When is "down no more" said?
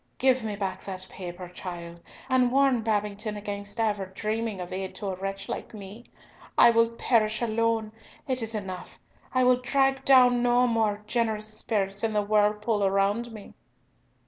10.03-11.03